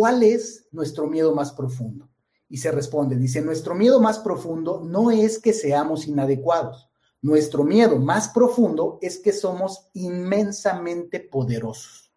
[0.00, 2.08] ¿cuál es nuestro miedo más profundo?
[2.48, 6.88] Y se responde, dice, nuestro miedo más profundo no es que seamos inadecuados.
[7.20, 12.14] Nuestro miedo más profundo es que somos inmensamente poderosos.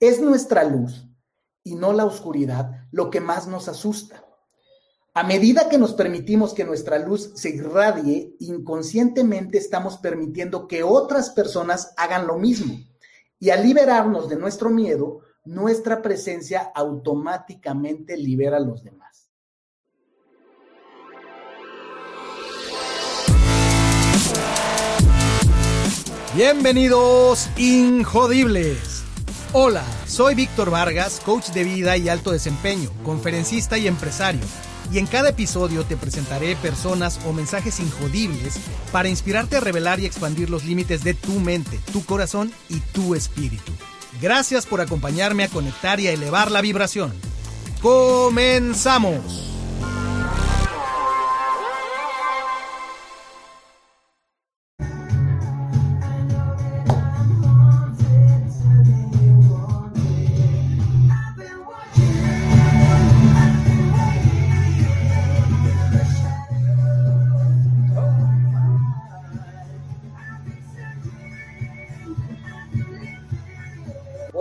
[0.00, 1.06] Es nuestra luz
[1.62, 4.24] y no la oscuridad lo que más nos asusta.
[5.14, 11.30] A medida que nos permitimos que nuestra luz se irradie, inconscientemente estamos permitiendo que otras
[11.30, 12.80] personas hagan lo mismo.
[13.38, 19.30] Y al liberarnos de nuestro miedo, nuestra presencia automáticamente libera a los demás.
[26.34, 29.04] Bienvenidos, Injodibles.
[29.52, 34.42] Hola, soy Víctor Vargas, coach de vida y alto desempeño, conferencista y empresario.
[34.92, 38.58] Y en cada episodio te presentaré personas o mensajes injodibles
[38.92, 43.14] para inspirarte a revelar y expandir los límites de tu mente, tu corazón y tu
[43.14, 43.72] espíritu.
[44.20, 47.12] Gracias por acompañarme a conectar y a elevar la vibración.
[47.80, 49.55] ¡Comenzamos!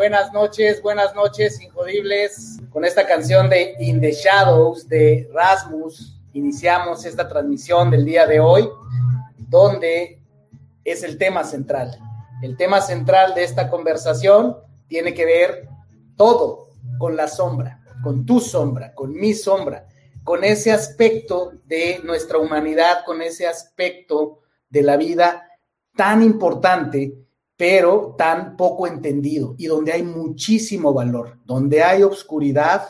[0.06, 2.60] Buenas noches, buenas noches, Injodibles.
[2.70, 8.40] Con esta canción de In the Shadows de Rasmus, iniciamos esta transmisión del día de
[8.40, 8.70] hoy,
[9.50, 10.22] donde
[10.84, 11.98] es el tema central.
[12.44, 15.70] El tema central de esta conversación tiene que ver
[16.16, 16.68] todo
[17.00, 19.88] con la sombra, con tu sombra, con mi sombra,
[20.24, 25.50] con ese aspecto de nuestra humanidad, con ese aspecto de la vida
[25.96, 27.25] tan importante
[27.58, 31.40] pero tan poco entendido y donde hay muchísimo valor.
[31.46, 32.84] Donde hay obscuridad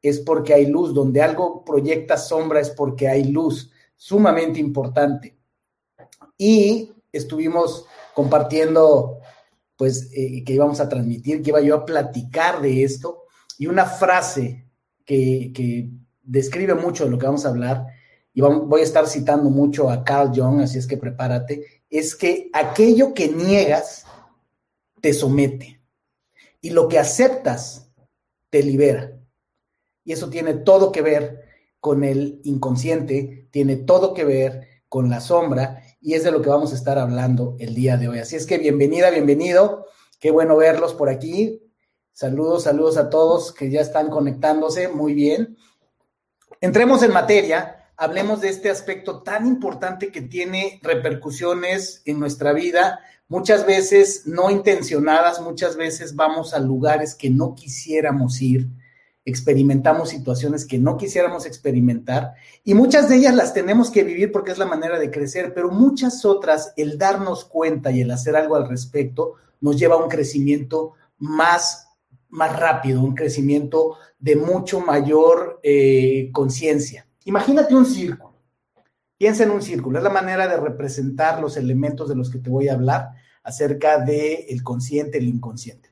[0.00, 5.36] es porque hay luz, donde algo proyecta sombra es porque hay luz, sumamente importante.
[6.38, 9.18] Y estuvimos compartiendo,
[9.76, 13.24] pues, eh, que íbamos a transmitir, que iba yo a platicar de esto,
[13.58, 14.68] y una frase
[15.04, 15.90] que, que
[16.22, 17.86] describe mucho de lo que vamos a hablar,
[18.32, 22.50] y voy a estar citando mucho a Carl Jung, así es que prepárate, es que
[22.52, 24.04] aquello que niegas
[25.00, 25.80] te somete
[26.60, 27.90] y lo que aceptas
[28.50, 29.12] te libera.
[30.04, 31.44] Y eso tiene todo que ver
[31.80, 36.48] con el inconsciente, tiene todo que ver con la sombra y es de lo que
[36.48, 38.18] vamos a estar hablando el día de hoy.
[38.18, 39.86] Así es que bienvenida, bienvenido.
[40.20, 41.62] Qué bueno verlos por aquí.
[42.12, 44.88] Saludos, saludos a todos que ya están conectándose.
[44.88, 45.56] Muy bien.
[46.60, 53.00] Entremos en materia hablemos de este aspecto tan importante que tiene repercusiones en nuestra vida,
[53.28, 58.68] muchas veces no intencionadas, muchas veces vamos a lugares que no quisiéramos ir,
[59.24, 64.52] experimentamos situaciones que no quisiéramos experimentar y muchas de ellas las tenemos que vivir porque
[64.52, 68.54] es la manera de crecer, pero muchas otras, el darnos cuenta y el hacer algo
[68.54, 71.88] al respecto, nos lleva a un crecimiento más,
[72.28, 77.05] más rápido, un crecimiento de mucho mayor eh, conciencia.
[77.26, 78.34] Imagínate un círculo.
[79.18, 79.98] Piensa en un círculo.
[79.98, 83.10] Es la manera de representar los elementos de los que te voy a hablar
[83.42, 85.90] acerca del el consciente el inconsciente.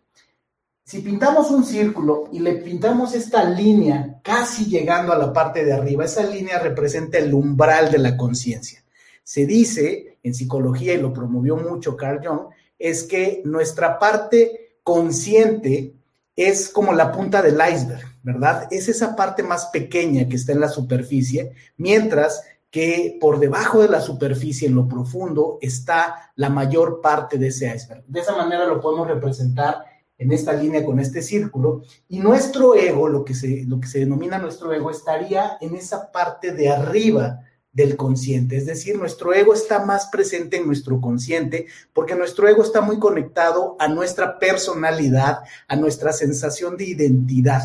[0.84, 5.72] Si pintamos un círculo y le pintamos esta línea casi llegando a la parte de
[5.72, 8.84] arriba, esa línea representa el umbral de la conciencia.
[9.24, 15.94] Se dice en psicología, y lo promovió mucho Carl Jung, es que nuestra parte consciente
[16.36, 18.66] es como la punta del iceberg, ¿verdad?
[18.70, 23.88] Es esa parte más pequeña que está en la superficie, mientras que por debajo de
[23.88, 28.02] la superficie, en lo profundo, está la mayor parte de ese iceberg.
[28.08, 29.84] De esa manera lo podemos representar
[30.16, 34.00] en esta línea con este círculo y nuestro ego, lo que se, lo que se
[34.00, 37.40] denomina nuestro ego, estaría en esa parte de arriba
[37.72, 38.56] del consciente.
[38.56, 42.98] Es decir, nuestro ego está más presente en nuestro consciente porque nuestro ego está muy
[42.98, 47.62] conectado a nuestra personalidad, a nuestra sensación de identidad.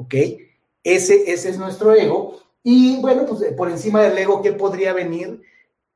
[0.00, 0.14] ¿Ok?
[0.82, 2.40] Ese, ese es nuestro ego.
[2.62, 5.42] Y bueno, pues por encima del ego, ¿qué podría venir?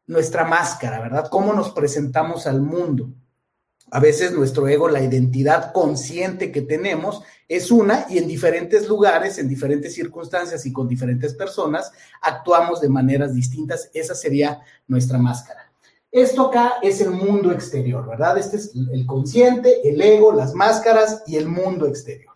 [0.06, 1.28] Nuestra máscara, ¿verdad?
[1.30, 3.08] ¿Cómo nos presentamos al mundo?
[3.90, 9.38] A veces nuestro ego, la identidad consciente que tenemos es una y en diferentes lugares,
[9.38, 11.90] en diferentes circunstancias y con diferentes personas
[12.20, 13.90] actuamos de maneras distintas.
[13.94, 15.72] Esa sería nuestra máscara.
[16.10, 18.36] Esto acá es el mundo exterior, ¿verdad?
[18.36, 22.33] Este es el consciente, el ego, las máscaras y el mundo exterior.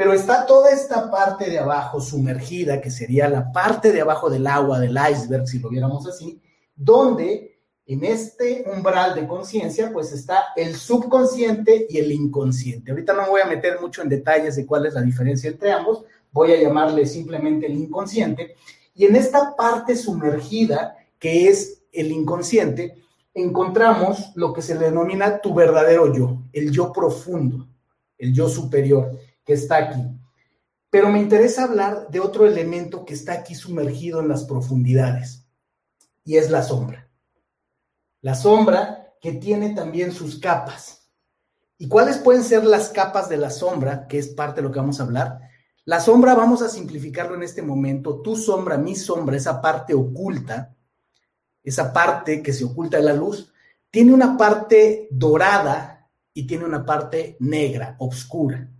[0.00, 4.46] Pero está toda esta parte de abajo sumergida, que sería la parte de abajo del
[4.46, 6.40] agua, del iceberg, si lo viéramos así,
[6.74, 12.90] donde en este umbral de conciencia, pues está el subconsciente y el inconsciente.
[12.90, 15.70] Ahorita no me voy a meter mucho en detalles de cuál es la diferencia entre
[15.70, 16.02] ambos,
[16.32, 18.54] voy a llamarle simplemente el inconsciente.
[18.94, 22.94] Y en esta parte sumergida, que es el inconsciente,
[23.34, 27.68] encontramos lo que se denomina tu verdadero yo, el yo profundo,
[28.16, 29.10] el yo superior
[29.50, 30.00] que está aquí.
[30.90, 35.44] Pero me interesa hablar de otro elemento que está aquí sumergido en las profundidades,
[36.22, 37.10] y es la sombra.
[38.20, 41.10] La sombra que tiene también sus capas.
[41.78, 44.78] ¿Y cuáles pueden ser las capas de la sombra, que es parte de lo que
[44.78, 45.40] vamos a hablar?
[45.84, 50.76] La sombra, vamos a simplificarlo en este momento, tu sombra, mi sombra, esa parte oculta,
[51.64, 53.52] esa parte que se oculta de la luz,
[53.90, 58.70] tiene una parte dorada y tiene una parte negra, oscura.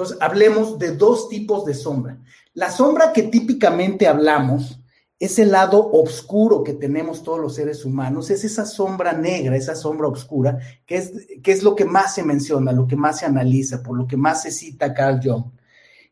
[0.00, 2.18] Entonces, hablemos de dos tipos de sombra.
[2.54, 4.80] La sombra que típicamente hablamos
[5.18, 9.74] es el lado oscuro que tenemos todos los seres humanos, es esa sombra negra, esa
[9.74, 11.12] sombra oscura, que es,
[11.42, 14.16] que es lo que más se menciona, lo que más se analiza, por lo que
[14.16, 15.52] más se cita Carl Jung.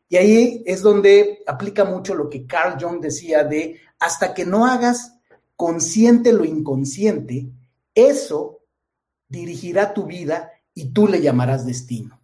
[0.07, 4.67] Y ahí es donde aplica mucho lo que Carl Jung decía de hasta que no
[4.67, 5.15] hagas
[5.55, 7.49] consciente lo inconsciente,
[7.95, 8.59] eso
[9.27, 12.18] dirigirá tu vida y tú le llamarás destino.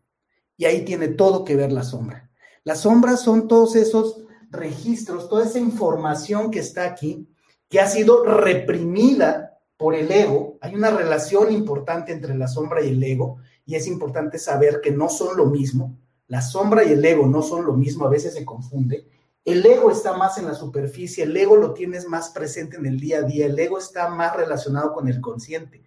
[0.58, 2.30] Y ahí tiene todo que ver la sombra.
[2.64, 7.28] Las sombras son todos esos registros, toda esa información que está aquí,
[7.70, 10.58] que ha sido reprimida por el ego.
[10.62, 14.92] Hay una relación importante entre la sombra y el ego, y es importante saber que
[14.92, 15.98] no son lo mismo.
[16.28, 19.08] La sombra y el ego no son lo mismo, a veces se confunde.
[19.44, 23.00] El ego está más en la superficie, el ego lo tienes más presente en el
[23.00, 25.84] día a día, el ego está más relacionado con el consciente.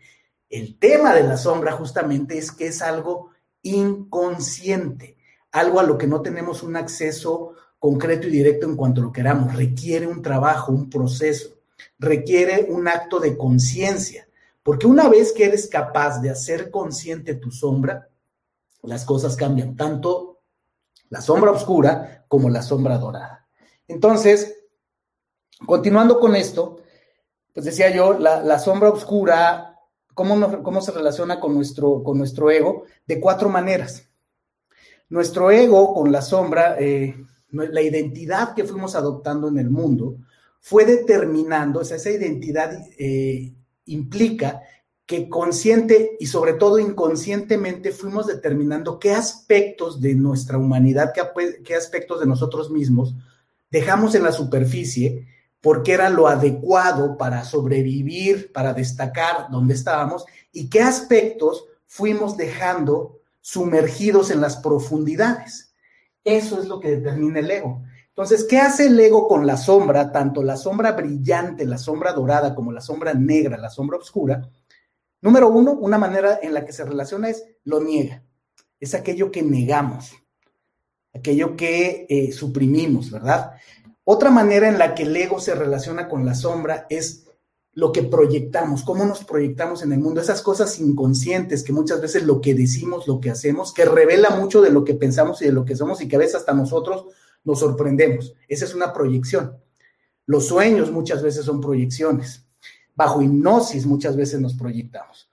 [0.49, 3.31] El tema de la sombra justamente es que es algo
[3.62, 5.16] inconsciente,
[5.52, 9.55] algo a lo que no tenemos un acceso concreto y directo en cuanto lo queramos.
[9.55, 11.56] Requiere un trabajo, un proceso,
[11.99, 14.28] requiere un acto de conciencia,
[14.62, 18.08] porque una vez que eres capaz de hacer consciente tu sombra,
[18.82, 20.40] las cosas cambian, tanto
[21.11, 23.46] la sombra oscura como la sombra dorada.
[23.87, 24.54] Entonces,
[25.66, 26.81] continuando con esto,
[27.54, 29.68] pues decía yo, la, sombra oscura,
[30.19, 32.82] ¿cómo, ¿cómo, se relaciona con nuestro, con nuestro ego?
[33.06, 34.09] De cuatro maneras.
[35.09, 37.15] Nuestro ego con la sombra, eh,
[37.53, 40.17] la identidad que fuimos adoptando en el mundo
[40.61, 43.55] fue determinando, o sea, esa identidad eh,
[43.85, 44.61] implica
[45.06, 51.76] que consciente y sobre todo inconscientemente fuimos determinando qué aspectos de nuestra humanidad, qué, qué
[51.76, 53.14] aspectos de nosotros mismos
[53.71, 55.29] dejamos en la superficie
[55.60, 63.20] porque era lo adecuado para sobrevivir, para destacar donde estábamos y qué aspectos fuimos dejando
[63.40, 65.75] sumergidos en las profundidades.
[66.22, 67.82] Eso es lo que determina el ego.
[68.08, 72.54] Entonces, ¿qué hace el ego con la sombra, tanto la sombra brillante, la sombra dorada,
[72.54, 74.50] como la sombra negra, la sombra oscura?
[75.20, 78.22] Número uno, una manera en la que se relaciona es lo niega.
[78.81, 80.12] Es aquello que negamos,
[81.14, 83.52] aquello que eh, suprimimos, ¿verdad?
[84.10, 87.26] Otra manera en la que el ego se relaciona con la sombra es
[87.75, 92.22] lo que proyectamos, cómo nos proyectamos en el mundo, esas cosas inconscientes que muchas veces
[92.22, 95.52] lo que decimos, lo que hacemos, que revela mucho de lo que pensamos y de
[95.52, 97.05] lo que somos y que a veces hasta nosotros
[97.44, 98.34] nos sorprendemos.
[98.49, 99.58] Esa es una proyección.
[100.25, 102.46] Los sueños muchas veces son proyecciones.
[102.94, 105.28] Bajo hipnosis muchas veces nos proyectamos.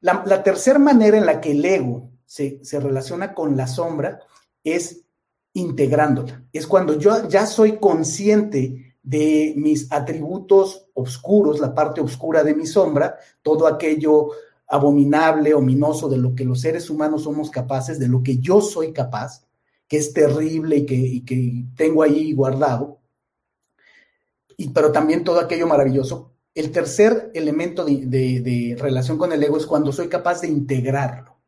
[0.00, 4.20] La, tercera manera en la que el ego se, se relaciona con la sombra
[4.64, 5.02] es
[5.52, 6.44] integrándola.
[6.52, 12.66] Es cuando yo ya soy consciente de mis atributos oscuros, la parte oscura de mi
[12.66, 14.28] sombra, todo aquello
[14.68, 18.92] abominable, ominoso de lo que los seres humanos somos capaces, de lo que yo soy
[18.92, 19.44] capaz,
[19.88, 23.00] que es terrible y que, tengo ahí guardado,
[24.56, 26.34] y, pero también todo aquello maravilloso.
[26.54, 31.38] El tercer elemento de, de relación con el ego es cuando soy capaz de integrarlo.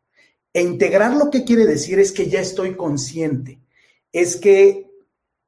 [0.53, 1.99] E integrarlo, ¿qué quiere decir?
[1.99, 3.62] Es que ya estoy consciente,
[4.13, 4.91] es que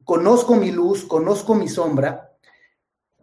[0.05, 2.33] conozco mi luz, conozco mi sombra,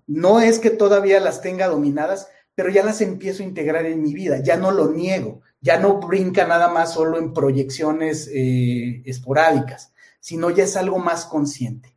[0.08, 4.14] no es que todavía las tenga dominadas, pero ya las empiezo a integrar en mi
[4.14, 9.94] vida, ya no lo niego, ya no brinca nada más solo en proyecciones eh, esporádicas,
[10.20, 11.96] sino ya es algo más consciente.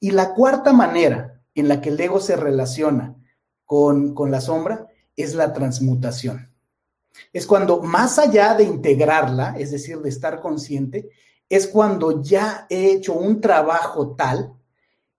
[0.00, 3.16] Y la cuarta manera en la que el ego se relaciona
[3.64, 6.52] con, con la sombra es la transmutación.
[7.32, 11.10] Es cuando más allá de integrarla, es decir, de estar consciente,
[11.48, 14.54] es cuando ya he hecho un trabajo tal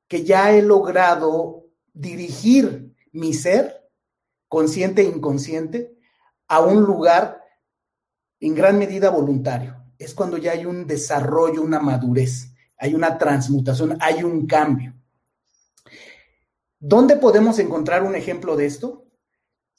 [0.08, 3.90] que ya he logrado dirigir mi ser,
[4.48, 5.96] consciente e inconsciente,
[6.48, 7.44] a un lugar
[8.40, 9.76] en gran medida voluntario.
[9.98, 14.96] Es cuando ya hay un desarrollo, una madurez, hay una transmutación, hay un cambio.
[16.80, 19.10] ¿Dónde podemos encontrar un ejemplo de esto?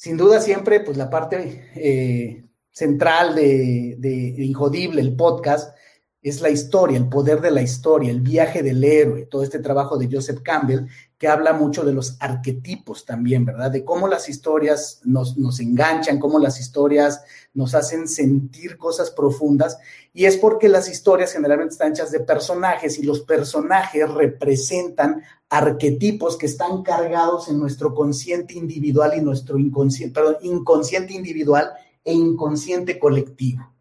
[0.01, 5.77] sin duda siempre, pues la parte eh, central de, de, Injodible, el podcast,
[6.23, 9.97] es la historia, el poder de la historia, el viaje del héroe, todo este trabajo
[9.97, 10.87] de Joseph Campbell,
[11.17, 13.71] que habla mucho de los arquetipos también, ¿verdad?
[13.71, 17.23] De cómo las historias nos, nos enganchan, cómo las historias
[17.55, 19.79] nos hacen sentir cosas profundas,
[20.13, 26.37] y es porque las historias generalmente están hechas de personajes y los personajes representan arquetipos
[26.37, 31.71] que están cargados en nuestro consciente individual y nuestro inconsciente, perdón, inconsciente individual
[32.05, 33.73] e inconsciente colectivo.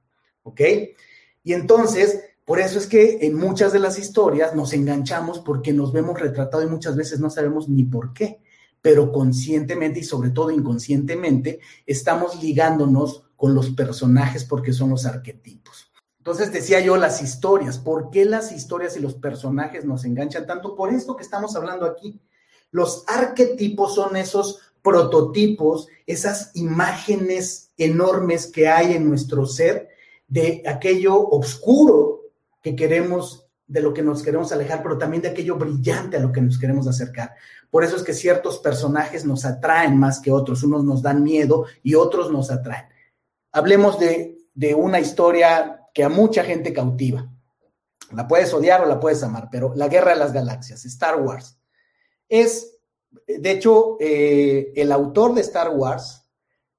[0.43, 0.61] ¿Ok?
[1.43, 5.93] Y entonces, por eso es que en muchas de las historias nos enganchamos porque nos
[5.93, 8.41] vemos retratados y muchas veces no sabemos ni por qué,
[8.81, 15.91] pero conscientemente y sobre todo inconscientemente estamos ligándonos con los personajes porque son los arquetipos.
[16.17, 20.75] Entonces decía yo las historias, ¿por qué las historias y los personajes nos enganchan tanto?
[20.75, 22.19] Por esto que estamos hablando aquí.
[22.71, 29.89] Los arquetipos son esos prototipos, esas imágenes enormes que hay en nuestro ser
[30.27, 32.18] de aquello oscuro
[32.61, 36.31] que queremos, de lo que nos queremos alejar, pero también de aquello brillante a lo
[36.31, 37.35] que nos queremos acercar.
[37.69, 41.65] Por eso es que ciertos personajes nos atraen más que otros, unos nos dan miedo
[41.83, 42.85] y otros nos atraen.
[43.51, 47.31] Hablemos de, de una historia que a mucha gente cautiva.
[48.11, 51.59] La puedes odiar o la puedes amar, pero la Guerra de las Galaxias, Star Wars,
[52.27, 52.79] es
[53.25, 56.27] de hecho, eh, el autor de Star Wars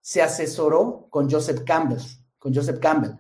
[0.00, 2.00] se asesoró con Joseph Campbell,
[2.38, 3.12] con Joseph Campbell,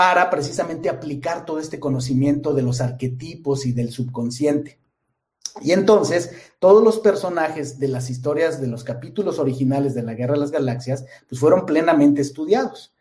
[0.00, 4.80] para precisamente aplicar todo este conocimiento de los arquetipos y del subconsciente.
[5.60, 10.32] Y entonces, todos los personajes de las historias de los capítulos originales de la Guerra
[10.32, 12.94] de las Galaxias, pues fueron plenamente estudiados.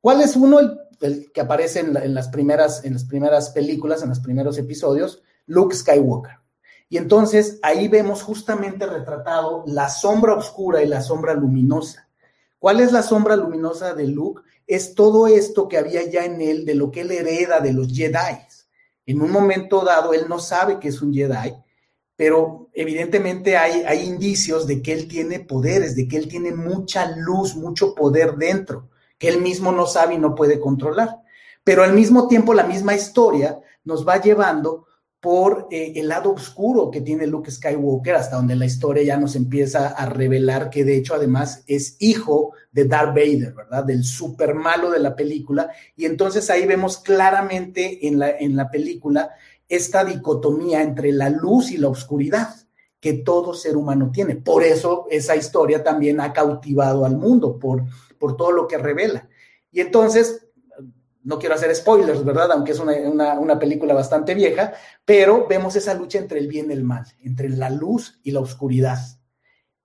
[0.00, 0.58] ¿Cuál es uno?
[1.00, 5.76] El, que aparece en, las primeras, en las primeras películas, en los primeros episodios, Luke
[5.76, 6.38] Skywalker.
[6.88, 12.01] Y entonces ahí vemos justamente retratado la sombra oscura y la sombra luminosa.
[12.62, 14.42] ¿Cuál es la sombra luminosa de Luke?
[14.68, 17.88] Es todo esto que había ya en él de lo que él hereda de los
[17.88, 18.38] Jedi.
[19.04, 21.56] En un momento dado, él no sabe que es un Jedi,
[22.14, 27.10] pero evidentemente hay, hay indicios de que él tiene poderes, de que él tiene mucha
[27.16, 31.20] luz, mucho poder dentro, que él mismo no sabe y no puede controlar.
[31.64, 34.86] Pero al mismo tiempo, la misma historia nos va llevando
[35.22, 39.36] por eh, el lado oscuro que tiene Luke Skywalker, hasta donde la historia ya nos
[39.36, 43.84] empieza a revelar que de hecho además es hijo de Darth Vader, ¿verdad?
[43.84, 45.70] Del super malo de la película.
[45.94, 49.30] Y entonces ahí vemos claramente en la, en la película
[49.68, 52.56] esta dicotomía entre la luz y la oscuridad
[52.98, 54.34] que todo ser humano tiene.
[54.34, 57.84] Por eso esa historia también ha cautivado al mundo, por,
[58.18, 59.28] por todo lo que revela.
[59.70, 60.48] Y entonces,
[61.24, 62.52] no quiero hacer spoilers, ¿verdad?
[62.52, 64.72] Aunque es una, película bastante vieja,
[65.04, 68.40] pero vemos esa lucha entre el bien y el mal, entre la luz y la
[68.40, 68.98] oscuridad,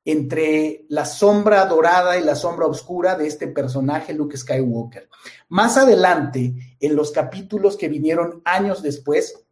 [0.03, 5.09] entre la sombra dorada y la sombra oscura de este personaje, Luke Skywalker.
[5.49, 9.43] Más adelante, en los capítulos que vinieron años después,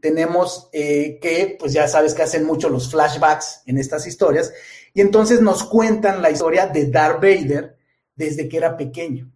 [0.00, 4.52] tenemos eh, que, pues ya sabes que hacen mucho los flashbacks en estas historias,
[4.94, 7.76] y entonces nos cuentan la historia de Darth Vader
[8.14, 9.32] desde que era pequeño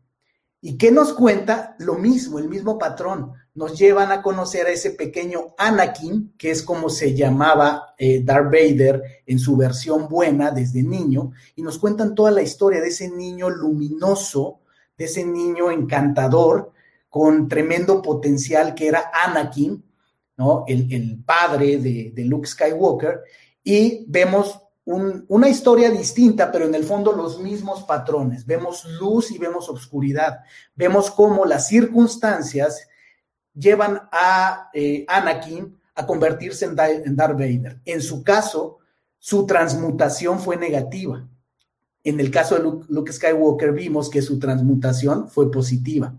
[0.61, 1.77] ¿Y qué nos cuenta?
[1.79, 3.33] Lo mismo, el mismo patrón.
[3.55, 8.53] Nos llevan a conocer a ese pequeño Anakin, que es como se llamaba eh, Darth
[8.53, 13.09] Vader en su versión buena desde niño, y nos cuentan toda la historia de ese
[13.11, 14.61] niño luminoso,
[14.97, 16.73] de ese niño encantador,
[17.09, 19.83] con tremendo potencial que era Anakin,
[20.37, 20.65] ¿no?
[20.67, 23.21] El, padre de, de Luke Skywalker,
[23.63, 28.47] y vemos una historia distinta, pero en el fondo los mismos patrones.
[28.47, 30.41] Vemos luz y vemos oscuridad.
[30.77, 32.87] Vemos cómo las circunstancias
[33.53, 37.81] llevan a eh, Anakin a convertirse en, en Darth Vader.
[37.85, 38.79] En su caso,
[39.19, 41.27] su transmutación fue negativa.
[42.05, 46.15] En el caso de Luke, Luke Skywalker vimos que su transmutación fue positiva.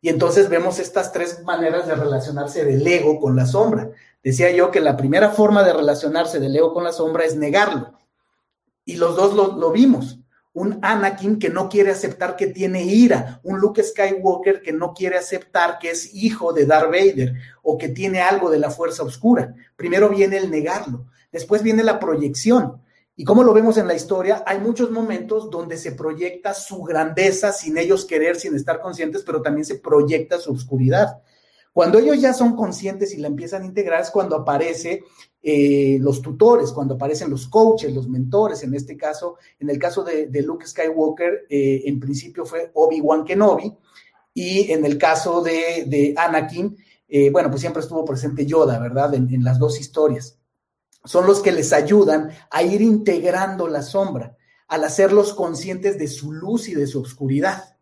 [0.00, 3.90] Y entonces vemos estas tres maneras de relacionarse del ego con la sombra.
[4.22, 8.03] Decía yo que la primera forma de relacionarse del ego con la sombra es negarlo.
[8.84, 10.20] Y los dos lo, vimos.
[10.52, 15.16] Un Anakin que no quiere aceptar que tiene ira, un Luke Skywalker que no quiere
[15.16, 19.54] aceptar que es hijo de Darth Vader o que tiene algo de la fuerza oscura.
[19.74, 22.80] Primero viene el negarlo, después viene la proyección.
[23.16, 27.52] Y como lo vemos en la historia, hay muchos momentos donde se proyecta su grandeza
[27.52, 31.20] sin ellos querer, sin estar conscientes, pero también se proyecta su oscuridad.
[31.74, 35.02] Cuando ellos ya son conscientes y la empiezan a integrar es cuando aparece
[35.42, 40.04] eh, los tutores, cuando aparecen los coaches, los mentores, en este caso, en el caso
[40.04, 43.76] de, Luke Skywalker, eh, en principio fue Obi-Wan Kenobi,
[44.32, 46.76] y en el caso de, Anakin,
[47.08, 49.12] eh, bueno, pues siempre estuvo presente Yoda, ¿verdad?
[49.14, 50.38] En, en las dos historias.
[51.04, 54.36] Son los que les ayudan a ir integrando la sombra,
[54.68, 57.73] al hacerlos conscientes de su luz y de su oscuridad.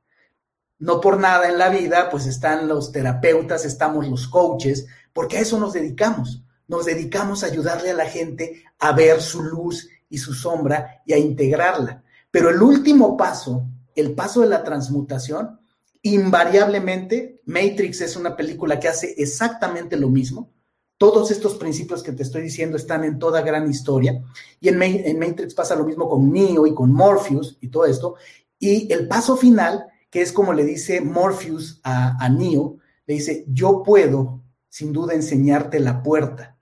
[0.82, 5.40] No por nada en la vida, pues están los terapeutas, estamos los coaches, porque a
[5.42, 6.42] eso nos dedicamos.
[6.66, 11.12] Nos dedicamos a ayudarle a la gente a ver su luz y su sombra y
[11.12, 12.02] a integrarla.
[12.32, 15.60] Pero el último paso, el paso de la transmutación,
[16.02, 20.50] invariablemente, Matrix es una película que hace exactamente lo mismo.
[20.98, 24.20] Todos estos principios que te estoy diciendo están en toda gran historia.
[24.58, 28.16] Y en, Matrix pasa lo mismo con Neo y con Morpheus y todo esto.
[28.58, 32.76] Y el paso final, que es como le dice Morpheus a, Neo,
[33.06, 36.58] le dice, yo puedo sin duda enseñarte la puerta.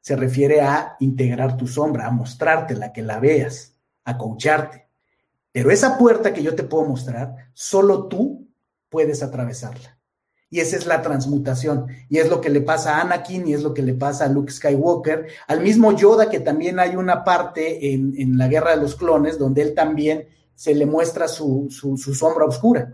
[0.00, 4.88] Se refiere a integrar tu sombra, a mostrártela, que la veas, a coacharte.
[5.52, 8.48] Pero esa puerta que yo te puedo mostrar, solo tú
[8.88, 9.96] puedes atravesarla.
[10.50, 11.86] Y esa es la transmutación.
[12.08, 14.28] Y es lo que le pasa a Anakin y es lo que le pasa a
[14.28, 15.28] Luke Skywalker.
[15.46, 19.62] Al mismo Yoda, que también hay una parte en, la Guerra de los Clones donde
[19.62, 20.26] él también
[20.58, 22.92] se le muestra su, su sombra oscura.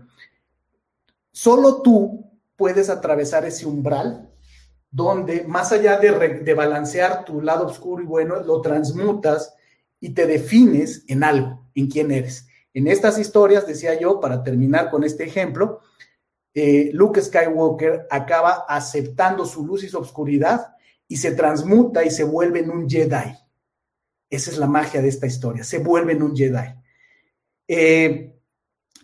[1.31, 4.29] Solo tú puedes atravesar ese umbral
[4.91, 9.55] donde más allá de, balancear tu lado oscuro y bueno, lo transmutas
[9.99, 12.47] y te defines en algo, en quién eres.
[12.71, 15.81] En estas historias, decía yo, para terminar con este ejemplo,
[16.53, 20.75] eh, Luke Skywalker acaba aceptando su luz y su oscuridad
[21.07, 23.35] y se transmuta y se vuelve en un Jedi.
[24.29, 26.84] Esa es la magia de esta historia, se vuelve en un Jedi.
[27.67, 28.33] Eh,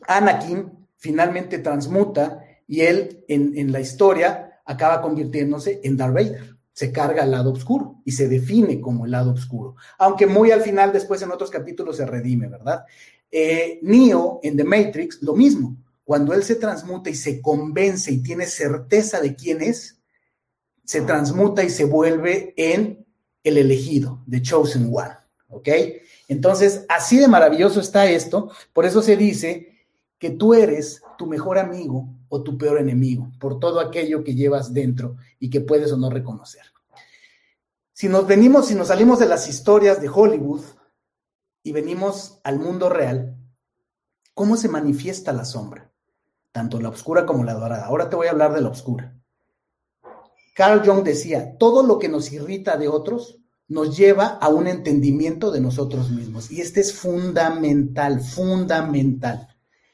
[0.07, 6.55] Anakin finalmente transmuta y él en, la historia acaba convirtiéndose en Darth Vader.
[6.73, 9.75] Se carga al lado oscuro y se define como el lado oscuro.
[9.97, 12.85] Aunque muy al final, después en otros capítulos se redime, ¿verdad?
[13.29, 15.77] Eh, Neo en The Matrix, lo mismo.
[16.03, 20.01] Cuando él se transmuta y se convence y tiene certeza de quién es,
[20.85, 23.05] se transmuta y se vuelve en
[23.43, 25.15] el elegido, The Chosen One.
[25.51, 25.69] ¿Ok?
[26.27, 28.51] Entonces, así de maravilloso está esto.
[28.73, 29.85] Por eso se dice
[30.17, 34.73] que tú eres tu mejor amigo o tu peor enemigo, por todo aquello que llevas
[34.73, 36.63] dentro y que puedes o no reconocer.
[37.91, 40.61] Si nos venimos, si nos salimos de las historias de Hollywood
[41.63, 43.35] y venimos al mundo real,
[44.33, 45.91] ¿cómo se manifiesta la sombra?
[46.51, 47.85] Tanto la oscura como la dorada.
[47.85, 49.15] Ahora te voy a hablar de la oscura.
[50.55, 53.40] Carl Jung decía, todo lo que nos irrita de otros
[53.71, 56.51] nos lleva a un entendimiento de nosotros mismos.
[56.51, 59.47] Y este es fundamental, fundamental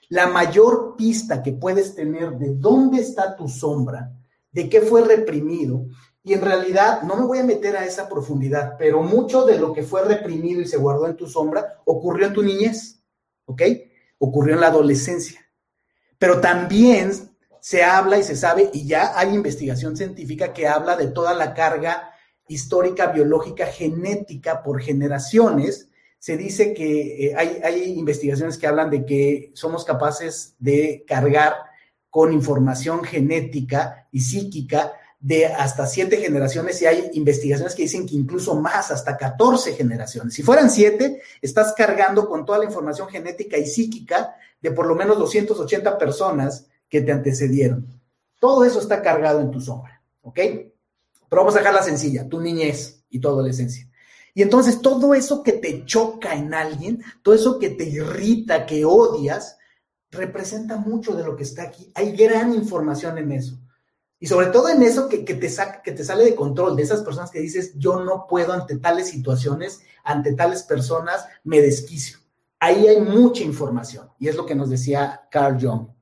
[0.10, 4.14] la mayor pista que puedes tener de dónde está tu sombra,
[4.52, 5.86] de qué fue reprimido.
[6.24, 9.74] Y en realidad no me voy a meter a esa profundidad, pero mucho de lo
[9.74, 13.02] que fue reprimido y se guardó en tu sombra ocurrió en tu niñez,
[13.46, 13.62] ¿ok?
[14.20, 15.40] Ocurrió en la adolescencia.
[16.18, 17.12] Pero también
[17.62, 21.54] se habla y se sabe, y ya hay investigación científica que habla de toda la
[21.54, 22.12] carga
[22.48, 29.52] histórica, biológica, genética por generaciones se dice que eh, hay, investigaciones que hablan de que
[29.54, 31.54] somos capaces de cargar
[32.10, 38.16] con información genética y psíquica de hasta siete generaciones y hay investigaciones que dicen que
[38.16, 40.34] incluso más, hasta 14 generaciones.
[40.34, 44.96] Si fueran siete, estás cargando con toda la información genética y psíquica de por lo
[44.96, 48.02] menos 280 personas que te antecedieron.
[48.40, 50.40] Todo eso está cargado en tu sombra, ¿ok?
[51.30, 53.90] Pero vamos a dejarla sencilla, tu niñez y tu adolescencia.
[54.34, 58.86] Y entonces todo eso que te choca en alguien, todo eso que te irrita, que
[58.86, 59.58] odias,
[60.12, 61.92] representa mucho de lo que está aquí.
[61.96, 63.60] Hay gran información en eso.
[64.20, 65.52] Y sobre todo en eso que, te
[65.84, 69.10] que te sale de control, de esas personas que dices, yo no puedo ante tales
[69.10, 72.20] situaciones, ante tales personas, me desquicio.
[72.60, 74.10] Ahí hay mucha información.
[74.20, 75.97] Y es lo que nos decía Carl Jung.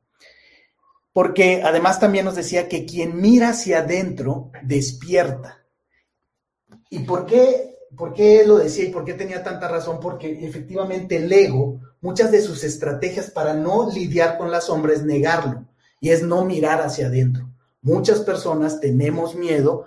[1.16, 5.66] Porque además también nos decía que quien mira hacia adentro despierta.
[6.90, 10.00] ¿Y por qué ¿Por qué lo decía y por qué tenía tanta razón?
[10.00, 15.04] Porque efectivamente el ego, muchas de sus estrategias para no lidiar con la sombra es
[15.04, 15.66] negarlo
[16.00, 17.50] y es no mirar hacia adentro.
[17.82, 19.86] Muchas personas tenemos miedo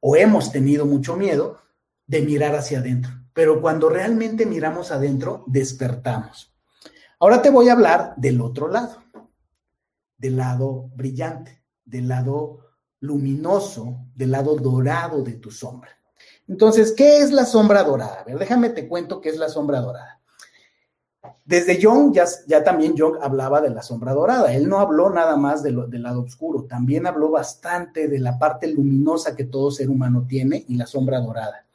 [0.00, 1.58] o hemos tenido mucho miedo
[2.06, 6.54] de mirar hacia adentro, pero cuando realmente miramos adentro, despertamos.
[7.18, 9.02] Ahora te voy a hablar del otro lado,
[10.24, 12.60] del lado brillante, del lado
[13.00, 15.90] luminoso, del lado dorado de tu sombra.
[16.48, 18.22] Entonces, ¿qué es la sombra dorada?
[18.22, 20.22] A ver, déjame te cuento qué es la sombra dorada.
[21.44, 24.54] Desde Jung, ya, también Jung hablaba de la sombra dorada.
[24.54, 29.36] Él no habló nada más del lado oscuro, también habló bastante de la parte luminosa
[29.36, 31.66] que todo ser humano tiene y la sombra dorada.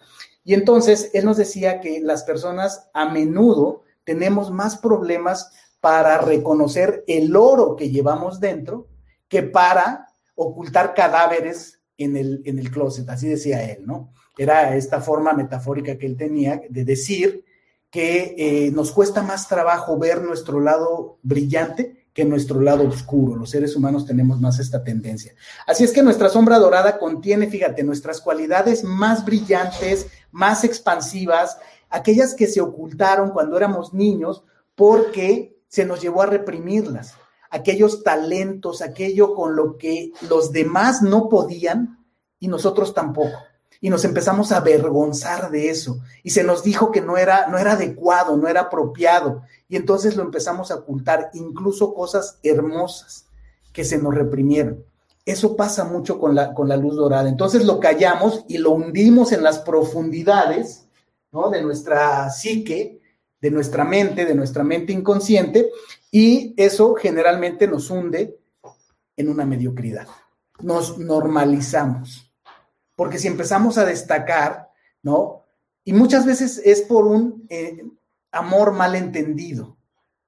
[0.44, 7.04] Y entonces, él nos decía que las personas a menudo tenemos más problemas para reconocer
[7.08, 8.88] el oro que llevamos dentro
[9.28, 14.14] que para ocultar cadáveres en el, en el closet, así decía él, ¿no?
[14.38, 17.46] Era esta forma metafórica que él tenía de decir
[17.90, 23.36] que eh, nos cuesta más trabajo ver nuestro lado brillante que nuestro lado oscuro.
[23.36, 25.34] Los seres humanos tenemos más esta tendencia.
[25.68, 31.58] Así es que nuestra sombra dorada contiene, fíjate, nuestras cualidades más brillantes, más expansivas,
[31.90, 34.44] aquellas que se ocultaron cuando éramos niños
[34.76, 37.14] porque se nos llevó a reprimirlas,
[37.50, 42.06] aquellos talentos, aquello con lo que los demás no podían
[42.40, 43.38] y nosotros tampoco.
[43.82, 46.00] Y nos empezamos a avergonzar de eso.
[46.22, 49.44] Y se nos dijo que no era, no era adecuado, no era apropiado.
[49.70, 53.26] Y entonces lo empezamos a ocultar, incluso cosas hermosas
[53.72, 54.84] que se nos reprimieron.
[55.26, 57.30] Eso pasa mucho con la, con la luz dorada.
[57.30, 60.88] Entonces lo callamos y lo hundimos en las profundidades
[61.32, 61.50] ¿no?
[61.50, 62.99] de nuestra psique,
[63.42, 65.70] de nuestra mente, de nuestra mente inconsciente,
[66.12, 68.40] y eso generalmente nos hunde
[69.16, 70.08] en una mediocridad.
[70.62, 72.32] Nos normalizamos.
[72.96, 74.70] Porque si empezamos a destacar,
[75.04, 75.44] ¿no?
[75.84, 77.86] Y muchas veces es por un eh,
[78.32, 79.78] amor malentendido,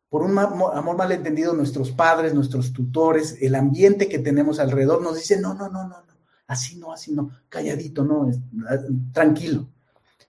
[0.09, 5.39] por un amor malentendido nuestros padres, nuestros tutores, el ambiente que tenemos alrededor nos dice,
[5.39, 6.13] no, no, no, no, no,
[6.47, 8.29] así no, así no, calladito, no,
[8.69, 8.77] ah,
[9.13, 9.69] tranquilo.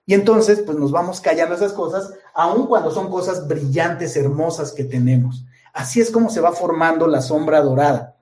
[0.05, 4.83] Y entonces, pues nos vamos callando esas cosas, aun cuando son cosas brillantes, hermosas que
[4.83, 5.45] tenemos.
[5.73, 8.17] Así es como se va formando la sombra dorada.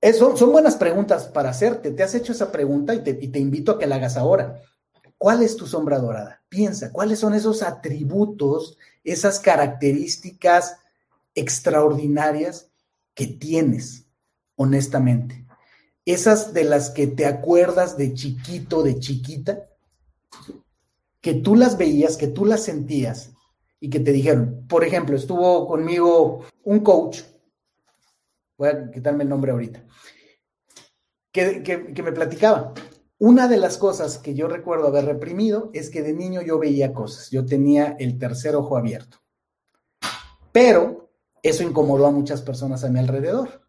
[0.00, 1.90] Eso, son buenas preguntas para hacerte.
[1.90, 4.62] Te has hecho esa pregunta y te invito a que la hagas ahora.
[5.20, 6.42] ¿Cuál es tu sombra dorada?
[6.48, 10.78] Piensa, ¿cuáles son esos atributos, esas características
[11.34, 12.70] extraordinarias
[13.12, 14.06] que tienes,
[14.56, 15.44] honestamente?
[16.06, 19.66] Esas de las que te acuerdas de chiquito, de chiquita,
[21.20, 23.32] que tú las veías, que tú las sentías
[23.78, 27.20] y que te dijeron, por ejemplo, estuvo conmigo un coach,
[28.58, 29.84] voy a quitarme el nombre ahorita,
[31.32, 32.74] que, que, me platicaba.
[33.18, 36.92] Una de las cosas que yo recuerdo haber reprimido es que de niño yo veía
[36.92, 39.18] cosas, yo tenía el tercer ojo abierto,
[40.52, 41.10] pero
[41.42, 43.59] eso incomodó a muchas personas a mi alrededor.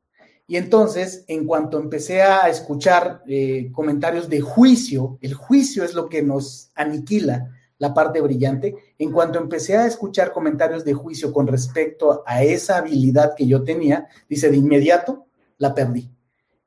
[0.52, 6.10] Y entonces, en cuanto empecé a escuchar eh, comentarios de juicio, el juicio es lo
[6.10, 11.48] que nos aniquila la parte brillante, en cuanto empecé a escuchar comentarios de juicio con
[11.48, 15.26] respecto a esa habilidad que yo tenía, dice, de inmediato
[15.58, 16.12] la perdí.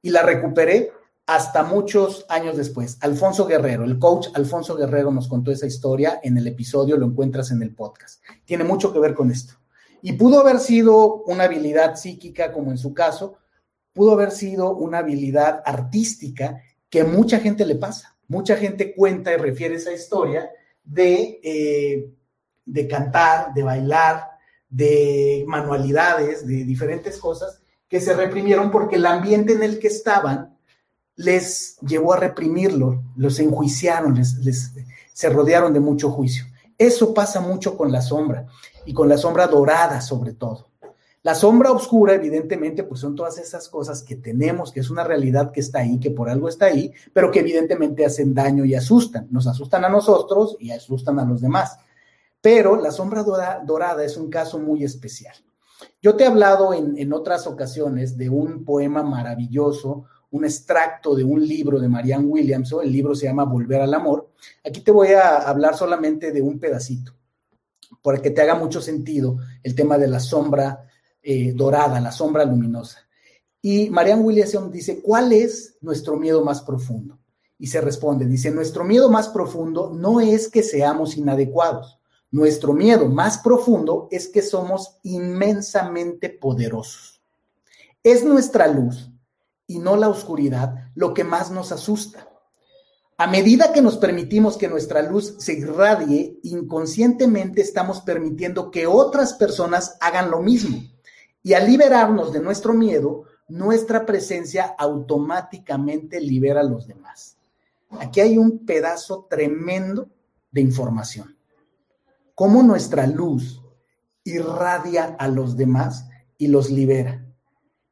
[0.01, 0.91] Y la recuperé
[1.27, 2.97] hasta muchos años después.
[3.03, 7.51] Alfonso Guerrero, el coach Alfonso Guerrero nos contó esa historia en el episodio, lo encuentras
[7.51, 8.23] en el podcast.
[8.47, 9.53] Tiene mucho que ver con esto.
[10.01, 13.37] Y pudo haber sido una habilidad psíquica, como en su caso,
[13.95, 18.17] pudo haber sido una habilidad artística que mucha gente le pasa.
[18.29, 20.51] Mucha gente cuenta y refiere esa historia
[20.83, 22.11] de, eh,
[22.67, 24.29] de cantar, de bailar,
[24.69, 30.59] de manualidades, de diferentes cosas que se reprimieron porque el ambiente en el que estaban
[31.17, 34.73] les llevó a reprimirlo, los enjuiciaron, les,
[35.13, 36.45] se rodearon de mucho juicio.
[36.77, 38.49] Eso pasa mucho con la sombra
[38.85, 40.71] y con la sombra dorada sobre todo.
[41.25, 45.53] La sombra oscura, evidentemente, pues son todas esas cosas que tenemos, que es una realidad
[45.53, 49.27] que está ahí, que por algo está ahí, pero que evidentemente hacen daño y asustan.
[49.31, 51.79] Nos asustan a nosotros y asustan a los demás.
[52.43, 55.35] Pero la sombra dorada es un caso muy especial.
[56.03, 61.49] Yo te he hablado en, otras ocasiones de un poema maravilloso, un extracto de un
[61.49, 64.29] libro de Marianne Williamson, el libro se llama Volver al Amor.
[64.63, 67.15] Aquí te voy a hablar solamente de un pedacito,
[68.03, 70.91] para que te haga mucho sentido el tema de la sombra
[71.25, 72.99] eh, dorada, la sombra luminosa.
[73.63, 77.19] Y Marianne Williamson dice, ¿cuál es nuestro miedo más profundo?
[77.59, 81.99] Y se responde, dice, nuestro miedo más profundo no es que seamos inadecuados,
[82.31, 87.23] nuestro miedo más profundo es que somos inmensamente poderosos.
[88.03, 89.11] Es nuestra luz
[89.67, 92.29] y no la oscuridad lo que más nos asusta.
[93.17, 99.35] A medida que nos permitimos que nuestra luz se irradie, inconscientemente estamos permitiendo que otras
[99.35, 100.83] personas hagan lo mismo.
[101.45, 107.37] Y al liberarnos de nuestro miedo, nuestra presencia automáticamente libera a los demás.
[108.01, 110.09] Aquí hay un pedazo tremendo
[110.51, 111.37] de información.
[112.35, 113.63] Cómo nuestra luz
[114.25, 117.27] irradia a los demás y los libera.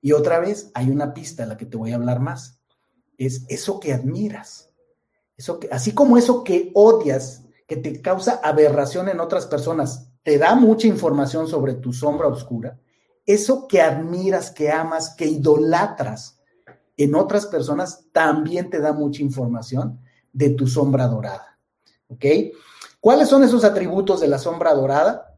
[0.01, 2.59] Y otra vez hay una pista a la que te voy a hablar más.
[3.19, 4.71] Es eso que admiras.
[5.37, 10.39] Eso que, así como eso que odias, que te causa aberración en otras personas, te
[10.39, 12.79] da mucha información sobre tu sombra oscura
[13.27, 16.39] eso que admiras, que amas, que idolatras
[16.97, 20.01] en otras personas, también te da mucha información
[20.33, 21.59] de tu sombra dorada.
[22.09, 22.25] ¿Ok?
[23.01, 25.37] ¿Cuáles son esos atributos de la sombra dorada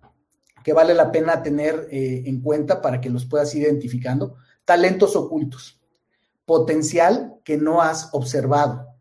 [0.62, 4.36] que vale la pena tener eh, en cuenta para que los puedas identificando?
[4.64, 5.80] Talentos ocultos,
[6.44, 8.94] potencial que no has observado,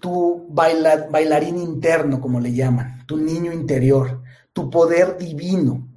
[0.00, 5.88] tu bailarín interno, como le llaman, tu niño interior, tu poder divino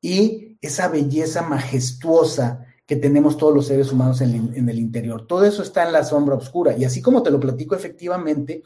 [0.00, 5.26] y esa belleza majestuosa que tenemos todos los seres humanos en, el interior.
[5.26, 6.76] Todo eso está en la sombra oscura.
[6.76, 8.64] Y así como te lo platico, efectivamente,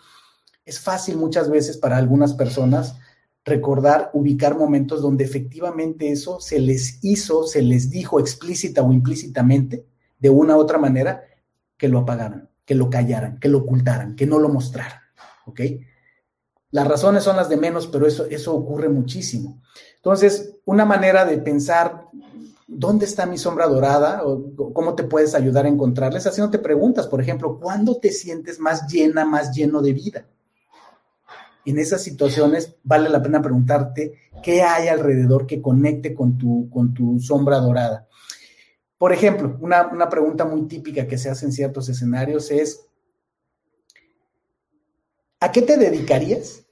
[0.64, 2.96] es fácil muchas veces para algunas personas
[3.44, 9.84] recordar, ubicar momentos donde efectivamente eso se les hizo, se les dijo explícita o implícitamente,
[10.18, 11.24] de una u otra manera,
[11.76, 15.00] que lo apagaran, que lo callaran, que lo ocultaran, que no lo mostraran.
[15.44, 15.60] ¿Ok?
[16.70, 19.60] Las razones son las de menos, pero eso, eso ocurre muchísimo.
[19.96, 22.08] Entonces, una manera de pensar
[22.66, 27.06] dónde está mi sombra dorada o cómo te puedes ayudar a encontrarla es haciéndote preguntas.
[27.06, 30.26] Por ejemplo, ¿cuándo te sientes más llena, más lleno de vida?
[31.66, 36.92] En esas situaciones vale la pena preguntarte qué hay alrededor que conecte con tu, con
[36.92, 38.06] tu sombra dorada.
[38.98, 42.86] Por ejemplo, una, una pregunta muy típica que se hace en ciertos escenarios es,
[45.40, 46.63] ¿a qué te dedicarías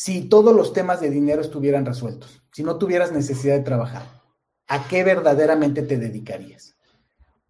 [0.00, 2.42] si todos los temas de dinero estuvieran resueltos?
[2.52, 4.22] Si no tuvieras necesidad de trabajar,
[4.66, 6.74] ¿a qué verdaderamente te dedicarías?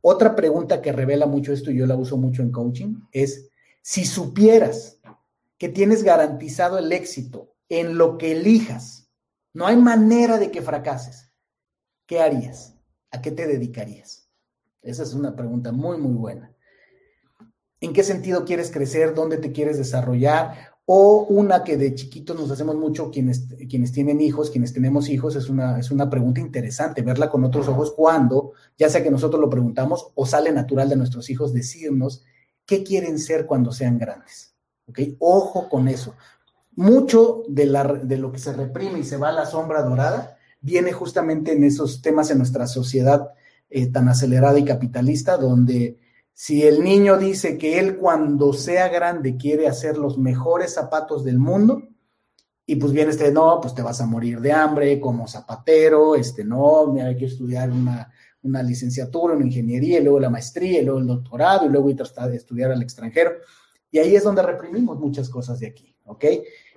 [0.00, 3.48] Otra pregunta que revela mucho esto y yo la uso mucho en coaching es,
[3.82, 4.98] si supieras
[5.58, 9.08] que tienes garantizado el éxito en lo que elijas,
[9.52, 11.30] no hay manera de que fracases,
[12.04, 12.74] ¿qué harías?
[13.12, 14.28] ¿A qué te dedicarías?
[14.82, 16.52] Esa es una pregunta muy, muy buena.
[17.80, 19.14] ¿En qué sentido quieres crecer?
[19.14, 20.79] ¿Dónde te quieres desarrollar?
[20.86, 25.36] O una que de chiquitos nos hacemos mucho quienes, quienes tienen hijos, quienes tenemos hijos,
[25.36, 29.40] es una, es una pregunta interesante, verla con otros ojos cuando, ya sea que nosotros
[29.40, 32.24] lo preguntamos o sale natural de nuestros hijos decirnos
[32.66, 34.54] qué quieren ser cuando sean grandes.
[34.86, 35.00] ¿Ok?
[35.20, 36.14] Ojo con eso.
[36.74, 40.38] Mucho de, la, de lo que se reprime y se va a la sombra dorada
[40.60, 43.30] viene justamente en esos temas en nuestra sociedad
[43.70, 45.98] eh, tan acelerada y capitalista, donde
[46.42, 51.38] si el niño dice que él cuando sea grande quiere hacer los mejores zapatos del
[51.38, 51.82] mundo,
[52.64, 56.42] y pues viene este, no, pues te vas a morir de hambre como zapatero, este,
[56.42, 58.10] no, hay que estudiar una,
[58.42, 62.00] una licenciatura, una ingeniería, y luego la maestría, y luego el doctorado, y luego ir
[62.00, 63.32] a estudiar al extranjero.
[63.90, 66.24] Y ahí es donde reprimimos muchas cosas de aquí, ¿ok?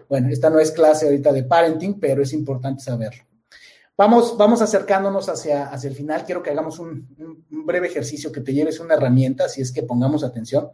[0.10, 3.24] Bueno, esta no es clase ahorita de parenting, pero es importante saberlo.
[3.96, 6.26] Vamos, vamos acercándonos hacia, hacia el final.
[6.26, 7.08] Quiero que hagamos un,
[7.50, 10.70] breve ejercicio, que te lleves una herramienta, si es que pongamos atención.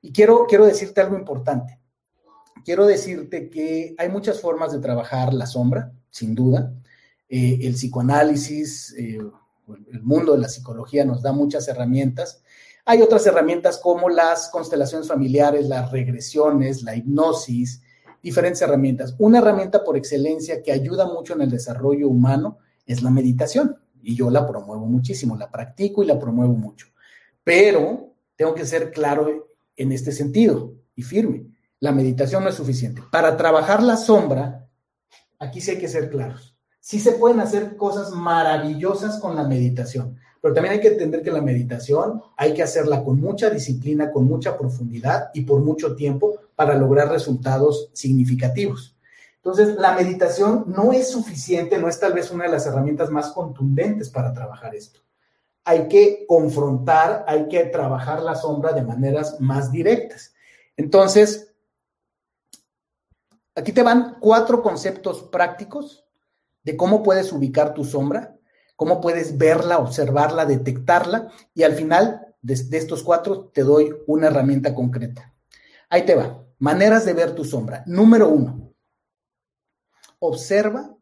[0.00, 1.78] Y quiero, quiero decirte algo importante.
[2.64, 6.72] Quiero decirte que hay muchas formas de trabajar la sombra, sin duda.
[7.28, 9.18] Eh, el psicoanálisis, eh,
[9.92, 12.42] el mundo de la psicología nos da muchas herramientas.
[12.86, 17.82] Hay otras herramientas como las constelaciones familiares, las regresiones, la hipnosis,
[18.24, 19.14] diferentes herramientas.
[19.18, 22.56] Una herramienta por excelencia que ayuda mucho en el desarrollo humano
[22.86, 26.86] es la meditación y yo la promuevo muchísimo, la practico y la promuevo mucho.
[27.44, 31.48] Pero tengo que ser claro en este sentido y firme.
[31.80, 33.02] La meditación no es suficiente.
[33.12, 34.66] Para trabajar la sombra,
[35.38, 36.56] aquí sí hay que ser claros.
[36.80, 41.30] Sí se pueden hacer cosas maravillosas con la meditación, pero también hay que entender que
[41.30, 46.38] la meditación hay que hacerla con mucha disciplina, con mucha profundidad y por mucho tiempo
[46.56, 48.96] para lograr resultados significativos.
[49.36, 53.32] Entonces, la meditación no es suficiente, no es tal vez una de las herramientas más
[53.32, 55.00] contundentes para trabajar esto.
[55.64, 60.34] Hay que confrontar, hay que trabajar la sombra de maneras más directas.
[60.76, 61.54] Entonces,
[63.54, 66.04] aquí te van cuatro conceptos prácticos
[66.62, 68.34] de cómo puedes ubicar tu sombra
[68.76, 74.74] cómo puedes verla, observarla, detectarla y al final de, estos cuatro te doy una herramienta
[74.74, 75.32] concreta.
[75.88, 76.43] Ahí te va.
[76.58, 77.82] Maneras de ver tu sombra.
[77.86, 78.72] Número uno,
[80.18, 80.96] observa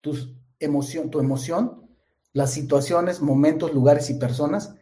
[0.00, 0.16] tu
[0.58, 1.88] emoción, tu emoción,
[2.32, 4.74] las situaciones, momentos, lugares y personas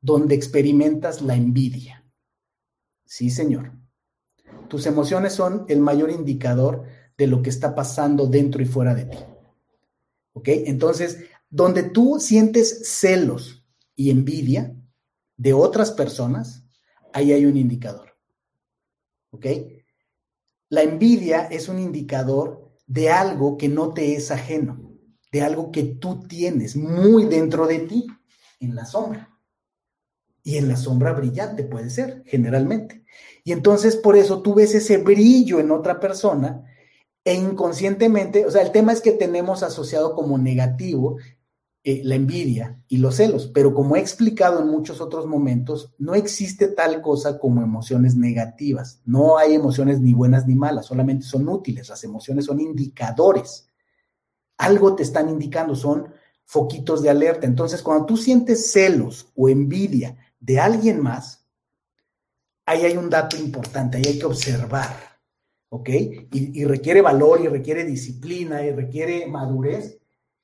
[0.00, 2.04] donde experimentas la envidia.
[3.04, 3.72] Sí, señor.
[4.68, 6.84] Tus emociones son el mayor indicador
[7.18, 9.18] de lo que está pasando dentro y fuera de ti.
[10.32, 10.48] ¿Ok?
[10.48, 13.64] Entonces, donde tú sientes celos
[13.96, 14.74] y envidia
[15.36, 16.64] de otras personas,
[17.12, 18.09] ahí hay un indicador.
[19.30, 19.46] ¿Ok?
[20.68, 24.92] La envidia es un indicador de algo que no te es ajeno,
[25.32, 28.06] de algo que tú tienes muy dentro de ti,
[28.60, 29.28] en la sombra.
[30.42, 33.04] Y en la sombra brillante puede ser, generalmente.
[33.44, 36.64] Y entonces por eso tú ves ese brillo en otra persona
[37.24, 41.18] e inconscientemente, o sea, el tema es que tenemos asociado como negativo
[41.82, 46.14] eh, la envidia y los celos, pero como he explicado en muchos otros momentos, no
[46.14, 49.00] existe tal cosa como emociones negativas.
[49.06, 51.88] No hay emociones ni buenas ni malas, solamente son útiles.
[51.88, 53.66] Las emociones son indicadores.
[54.58, 56.08] Algo te están indicando, son
[56.44, 57.46] foquitos de alerta.
[57.46, 61.46] Entonces, cuando tú sientes celos o envidia de alguien más,
[62.66, 64.96] ahí hay un dato importante, ahí hay que observar,
[65.68, 65.88] ¿ok?
[66.32, 69.98] Y, requiere valor y requiere disciplina y requiere madurez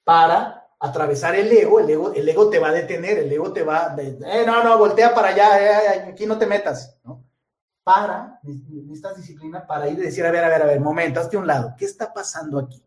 [0.05, 3.63] para atravesar el ego, el ego, el ego te va a detener, el ego te
[3.63, 7.25] va, a eh, no, no, voltea para allá, eh, eh, aquí no te metas, ¿no?
[7.83, 11.37] Para, necesitas disciplina para ir y decir, a ver, a ver, a ver, momento, hazte
[11.37, 12.83] un lado, ¿qué está pasando aquí?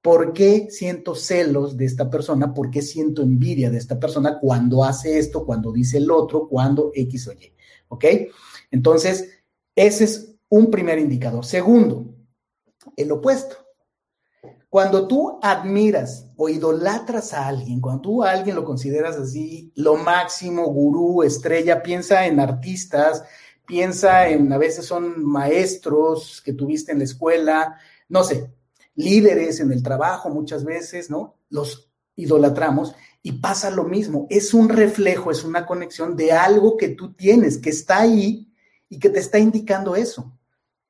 [0.00, 2.54] ¿Por qué siento celos de esta persona?
[2.54, 6.92] ¿Por qué siento envidia de esta persona cuando hace esto, cuando dice el otro, cuando
[6.94, 7.52] X o Y?
[7.88, 8.04] ¿Ok?
[8.70, 9.42] Entonces,
[9.74, 11.44] ese es un primer indicador.
[11.44, 12.14] Segundo,
[12.96, 13.65] el opuesto.
[14.76, 19.96] Cuando tú admiras o idolatras a alguien, cuando tú a alguien lo consideras así, lo
[19.96, 23.24] máximo, gurú, estrella, piensa en artistas,
[23.66, 28.52] piensa en, a veces son maestros que tuviste en la escuela, no sé,
[28.96, 31.38] líderes en el trabajo muchas veces, ¿no?
[31.48, 34.26] Los idolatramos y pasa lo mismo.
[34.28, 38.52] Es un reflejo, es una conexión de algo que tú tienes, que está ahí
[38.90, 40.38] y que te está indicando eso.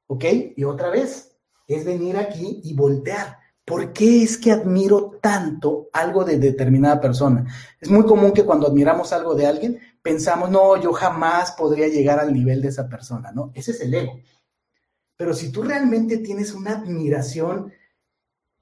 [0.08, 0.24] ¿Ok?
[0.56, 1.36] Y otra vez,
[1.68, 3.45] es venir aquí y voltear.
[3.66, 7.52] ¿Por qué es que admiro tanto algo de determinada persona?
[7.80, 12.20] Es muy común que cuando admiramos algo de alguien, pensamos, no, yo jamás podría llegar
[12.20, 13.50] al nivel de esa persona, ¿no?
[13.54, 14.20] Ese es el ego.
[15.16, 17.72] Pero si tú realmente tienes una admiración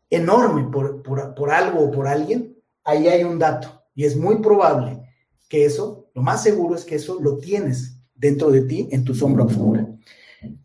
[0.09, 3.83] enorme por, por, algo o por alguien, ahí hay un dato.
[3.95, 5.03] Y es muy probable
[5.51, 9.15] que eso, lo más seguro es que eso lo tienes dentro de ti en tu
[9.15, 9.87] sombra oscura.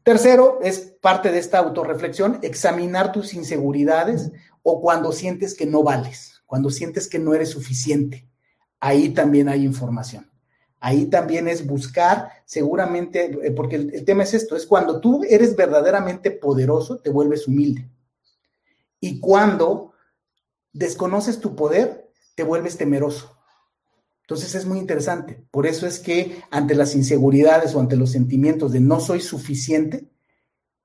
[0.03, 4.31] Tercero, es parte de esta autorreflexión, examinar tus inseguridades
[4.63, 8.27] o cuando sientes que no vales, cuando sientes que no eres suficiente.
[8.79, 10.29] Ahí también hay información.
[10.81, 15.23] Ahí también es buscar, seguramente, eh, porque el, el tema es esto, es cuando tú
[15.27, 17.89] eres verdaderamente poderoso, te vuelves humilde.
[19.01, 19.93] Y cuando
[20.71, 23.35] desconoces tu poder, te vuelves temeroso.
[24.21, 25.43] Entonces es muy interesante.
[25.49, 30.07] Por eso es que ante las inseguridades o ante los sentimientos de no soy suficiente,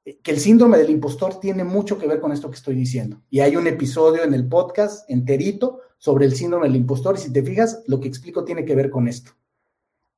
[0.04, 3.22] que el síndrome del impostor tiene mucho que ver con esto que estoy diciendo.
[3.30, 7.14] Y hay un episodio en el podcast enterito sobre el síndrome del impostor.
[7.16, 9.32] Y si te fijas, lo que explico tiene que ver con esto.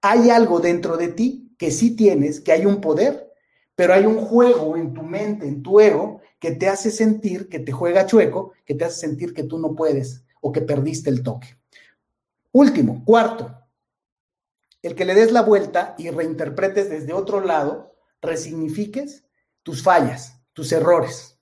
[0.02, 3.32] Hay algo dentro de ti que sí tienes, que hay un poder,
[3.76, 7.60] pero hay un juego en tu mente, en tu ego, que te hace sentir que
[7.60, 11.22] te juega chueco, que te hace sentir que tú no puedes o que perdiste el
[11.22, 11.56] toque.
[12.52, 13.54] Último, cuarto,
[14.82, 19.25] el que le des la vuelta y reinterpretes desde otro lado, resignifiques
[19.66, 21.40] tus fallas, tus errores.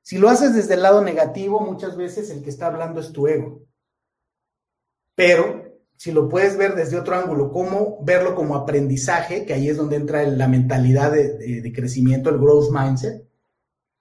[0.00, 3.26] Si lo haces desde el lado negativo, muchas veces el que está hablando es tu
[3.26, 3.66] ego.
[5.16, 5.64] Pero
[5.96, 9.96] si lo puedes ver desde otro ángulo, cómo verlo como aprendizaje, que ahí es donde
[9.96, 13.28] entra la mentalidad de, crecimiento, el growth mindset,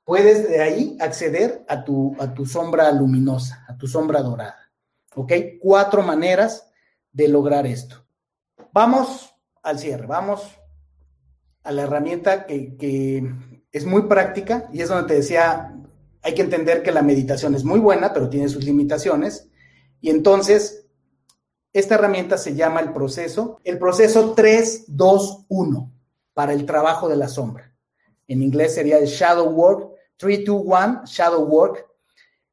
[0.04, 4.72] puedes de ahí acceder a tu, a tu sombra luminosa, a tu sombra dorada.
[5.16, 5.34] ¿Ok?
[5.60, 6.72] Cuatro maneras
[7.12, 8.06] de lograr esto.
[8.72, 10.61] Vamos al cierre, vamos
[11.64, 13.24] a la herramienta que,
[13.72, 15.74] es muy práctica y es donde te decía,
[16.22, 19.48] hay que entender que la meditación es muy buena, pero tiene sus limitaciones.
[20.02, 20.88] Y entonces,
[21.72, 25.90] esta herramienta se llama el proceso, el proceso 3-2-1
[26.34, 27.74] para el trabajo de la sombra.
[28.28, 31.88] En inglés sería el shadow work 3, 2, 1, shadow work.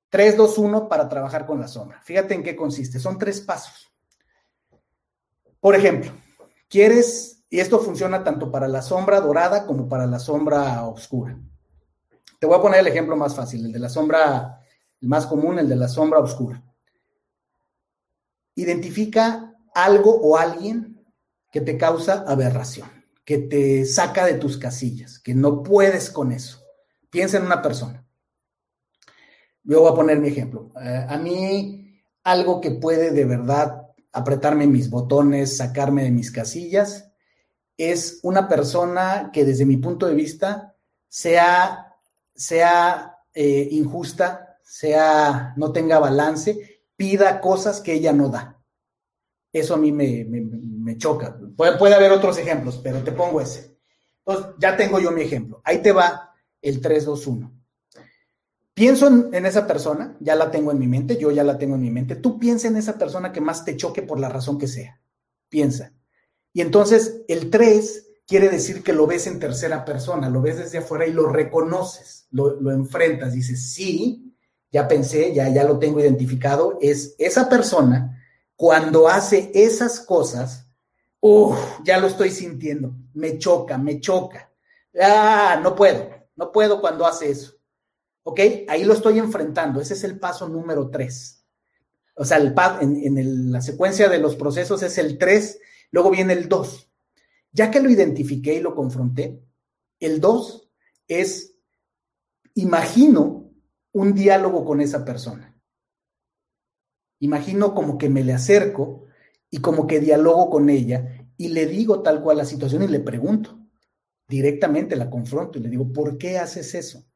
[0.09, 2.01] 3, 2, 1 para trabajar con la sombra.
[2.03, 2.99] Fíjate en qué consiste.
[2.99, 3.92] Son tres pasos.
[5.61, 6.11] Por ejemplo,
[6.66, 11.38] quieres, y esto funciona tanto para la sombra dorada como para la sombra oscura.
[12.38, 14.61] Te voy a poner el ejemplo más fácil, el de la sombra,
[15.00, 16.62] el más común, el de la sombra oscura.
[18.54, 21.04] Identifica algo o alguien
[21.50, 22.88] que te causa aberración,
[23.24, 26.61] que te saca de tus casillas, que no puedes con eso.
[27.11, 28.04] Piensa en una persona.
[29.64, 30.70] Yo voy a poner mi ejemplo.
[30.80, 37.08] Eh, a mí, algo que puede de verdad apretarme mis botones, sacarme de mis casillas,
[37.78, 40.74] es una persona que desde mi punto de vista
[41.08, 41.96] sea,
[42.34, 48.60] sea eh, injusta, sea, no tenga balance, pida cosas que ella no da.
[49.52, 51.38] Eso a mí me, choca.
[51.56, 53.78] Puede, puede haber otros ejemplos, pero te pongo ese.
[54.26, 55.62] Entonces, ya tengo yo mi ejemplo.
[55.64, 57.58] Ahí te va el 321.
[58.74, 61.81] Pienso en, esa persona, ya la tengo en mi mente, yo ya la tengo en
[61.81, 62.14] mi mente.
[62.14, 65.00] Tú piensa en esa persona que más te choque por la razón que sea.
[65.48, 65.92] Piensa.
[66.59, 70.79] Y entonces el 3 quiere decir que lo ves en tercera persona, lo ves desde
[70.79, 74.35] afuera y lo reconoces, lo, enfrentas, dices, sí,
[74.73, 78.21] ya pensé, ya, ya lo tengo identificado, es esa persona
[78.56, 80.69] cuando hace esas cosas,
[81.21, 84.50] uff, ya lo estoy sintiendo, me choca, me choca.
[85.00, 87.52] Ah, no puedo, no puedo cuando hace eso.
[88.25, 88.40] ¿Ok?
[88.67, 89.81] Ahí lo estoy enfrentando.
[89.81, 91.44] Ese es el paso número tres.
[92.17, 96.32] O sea, el, en, en la secuencia de los procesos es el tres, luego viene
[96.32, 96.90] el dos.
[97.52, 99.42] Ya que lo identifiqué y lo confronté,
[100.00, 100.70] el dos
[101.06, 101.56] es,
[102.54, 103.50] imagino
[103.92, 105.56] un diálogo con esa persona.
[107.20, 109.06] Imagino como que me le acerco
[109.50, 113.00] y como que dialogo con ella y le digo tal cual la situación y le
[113.00, 113.58] pregunto.
[114.28, 117.06] Directamente la confronto y le digo, ¿por qué haces eso?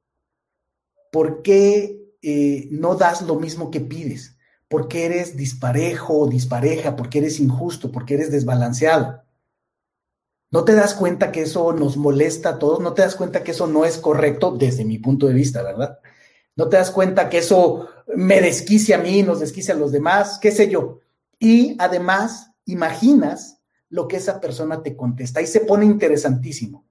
[1.11, 4.39] ¿Por qué eh, no das lo mismo que pides?
[4.73, 6.97] ¿Por qué eres disparejo o dispareja?
[6.97, 7.93] ¿Por qué eres injusto?
[7.93, 9.23] ¿Por qué eres desbalanceado?
[10.51, 12.81] ¿No te das cuenta que eso nos molesta a todos?
[12.81, 15.99] ¿No te das cuenta que eso no es correcto desde mi punto de vista, verdad?
[16.57, 20.39] ¿No te das cuenta que eso me desquicia a mí, nos desquicia a los demás?
[20.41, 21.01] ¿Qué sé yo?
[21.39, 23.61] Y además, imaginas
[23.91, 26.87] lo que esa persona te contesta y se pone interesantísimo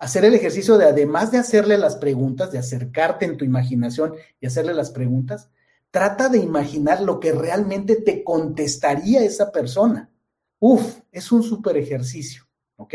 [0.00, 4.46] hacer el ejercicio de, además de hacerle las preguntas, de acercarte en tu imaginación y
[4.46, 5.50] hacerle las preguntas,
[5.90, 10.10] trata de imaginar lo que realmente te contestaría esa persona.
[10.58, 12.44] Uf, es un súper ejercicio,
[12.76, 12.94] ¿ok?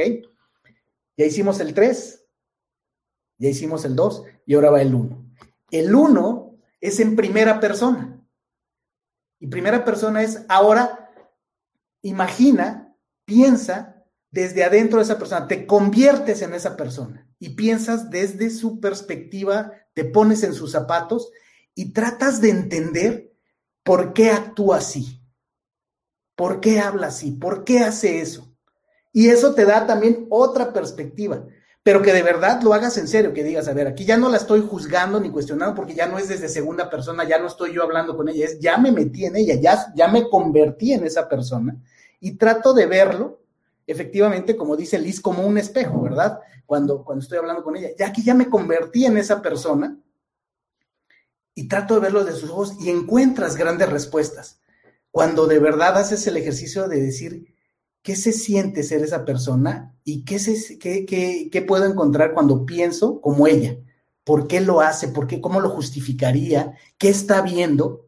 [1.18, 2.26] Ya hicimos el 3,
[3.38, 5.26] ya hicimos el 2 y ahora va el 1.
[5.72, 8.22] El 1 es en primera persona.
[9.40, 11.12] Y primera persona es ahora,
[12.02, 18.50] imagina, piensa desde adentro de esa persona, te conviertes en esa persona y piensas desde
[18.50, 21.32] su perspectiva, te pones en sus zapatos
[21.76, 23.32] y tratas de entender
[23.84, 25.22] por qué actúa así,
[26.36, 28.52] por qué habla así, por qué hace eso.
[29.12, 31.46] Y eso te da también otra perspectiva,
[31.84, 34.30] pero que de verdad lo hagas en serio, que digas, a ver, aquí ya no
[34.30, 37.74] la estoy juzgando ni cuestionando porque ya no es desde segunda persona, ya no estoy
[37.74, 41.06] yo hablando con ella, es ya me metí en ella, ya, ya me convertí en
[41.06, 41.78] esa persona
[42.20, 43.42] y trato de verlo
[43.88, 46.40] efectivamente, como dice Liz, como un espejo, ¿verdad?
[46.66, 49.96] Cuando, cuando estoy hablando con ella, ya que ya me convertí en esa persona
[51.56, 54.60] y trato de verlo de sus ojos y encuentras grandes respuestas.
[55.10, 57.56] Cuando de verdad haces el ejercicio de decir,
[58.02, 59.96] ¿qué se siente ser esa persona?
[60.04, 63.78] ¿Y qué, se, qué, qué, puedo encontrar cuando pienso como ella?
[64.26, 65.08] ¿Por qué lo hace?
[65.08, 65.40] ¿Por qué?
[65.40, 66.78] ¿Cómo lo justificaría?
[66.98, 68.08] ¿Qué está viendo?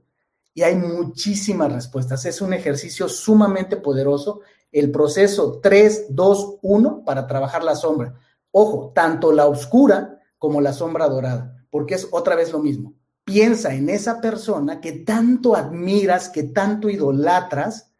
[0.54, 2.26] Y hay muchísimas respuestas.
[2.26, 4.41] Es un ejercicio sumamente poderoso
[4.72, 8.16] el proceso 3, 2, 1 para trabajar la sombra.
[8.52, 12.97] Ojo, tanto la oscura como la sombra dorada, porque es otra vez lo mismo.
[13.28, 17.91] Piensa en esa persona que tanto admiras, que tanto idolatras,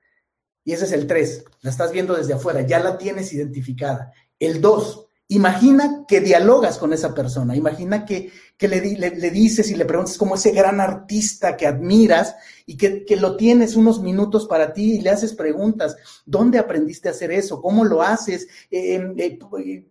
[0.64, 4.14] y ese es el 3, la estás viendo desde afuera, ya la tienes identificada.
[4.40, 9.84] El 2, Imagina que dialogas con esa persona, imagina que, le, le, dices y le
[9.84, 12.34] preguntas como ese gran artista que admiras
[12.66, 15.98] y que, lo tienes unos minutos para ti y le haces preguntas.
[16.26, 17.62] ¿Dónde aprendiste a hacer eso?
[17.62, 18.48] ¿Cómo lo haces?
[18.72, 19.86] Eh, em, eh, eh,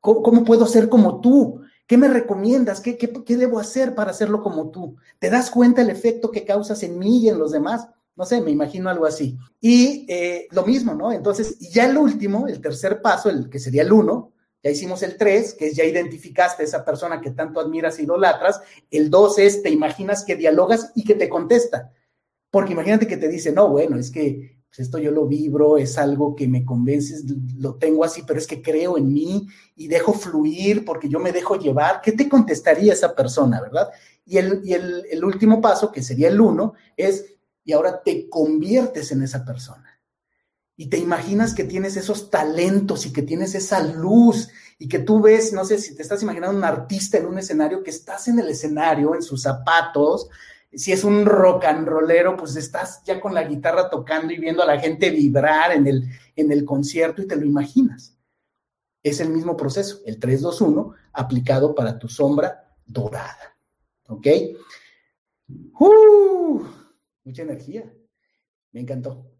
[0.00, 1.60] ¿cómo, puedo ser como tú?
[1.88, 2.82] ¿Qué me recomiendas?
[2.82, 4.96] ¿Qué, ¿Qué, debo hacer para hacerlo como tú?
[5.18, 7.88] ¿Te das cuenta el efecto que causas en mí y en los demás?
[8.14, 9.38] No sé, me imagino algo así.
[9.58, 10.06] Y
[10.50, 11.10] lo mismo, ¿no?
[11.12, 15.16] Entonces, ya el último, el tercer paso, el que sería el uno, ya hicimos el
[15.16, 18.60] 3, que es ya identificaste a esa persona que tanto admiras e idolatras.
[18.90, 21.90] El 2 es te imaginas que dialogas y que te contesta.
[22.50, 25.98] Porque imagínate que te dice, no, bueno, es que pues, esto yo lo vibro, es
[25.98, 27.24] algo que me convences,
[27.56, 31.32] lo tengo así, pero es que creo en mí y dejo fluir porque yo me
[31.32, 32.00] dejo llevar.
[32.00, 33.88] ¿Qué te contestaría esa persona, verdad?
[34.24, 37.24] Y el, y el, el último paso, que sería el 1, es,
[37.64, 39.88] y ahora te conviertes en esa persona
[40.80, 44.48] y te imaginas que tienes esos talentos y que tienes esa luz
[44.78, 47.82] y que tú ves, no sé si te estás imaginando un artista en un escenario,
[47.82, 50.28] que estás en el escenario, en sus zapatos,
[50.72, 54.62] si es un rock and rollero, pues estás ya con la guitarra tocando y viendo
[54.62, 56.04] a la gente vibrar en el,
[56.36, 58.16] en el concierto y te lo imaginas.
[59.02, 63.56] Es el mismo proceso, el 3-2-1, aplicado para tu sombra dorada.
[64.08, 64.26] ¿Ok?
[65.80, 66.62] ¡Uh!
[67.24, 67.90] mucha energía.
[68.72, 69.38] Me encantó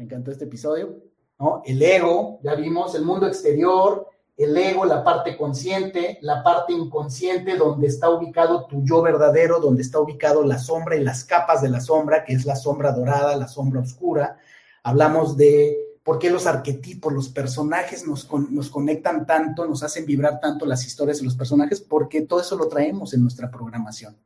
[0.00, 1.02] me encantó este episodio,
[1.38, 1.60] ¿no?
[1.62, 4.08] El ego, ya vimos, el mundo exterior,
[4.44, 9.82] el ego, la parte consciente, la parte inconsciente, donde está ubicado tu yo verdadero, donde
[9.82, 13.36] está ubicado la sombra y las capas de la sombra, que es la sombra dorada,
[13.36, 14.38] la sombra oscura.
[14.82, 20.40] Hablamos de por qué los arquetipos, los personajes nos, nos conectan tanto, nos hacen vibrar
[20.40, 24.16] tanto las historias de los personajes, porque todo eso lo traemos en nuestra programación.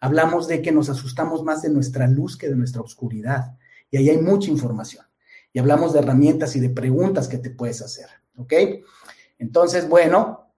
[0.00, 3.56] Hablamos de que nos asustamos más de nuestra luz que de nuestra oscuridad,
[3.90, 5.04] y ahí hay mucha información
[5.52, 8.06] y hablamos de herramientas y de preguntas que te puedes hacer,
[8.36, 8.52] ¿ok?
[9.40, 10.52] Entonces, bueno,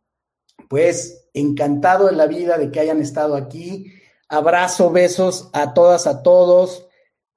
[0.68, 3.93] pues encantado de la vida de que hayan estado aquí.
[4.28, 6.89] Abrazo, besos a todas, a todos.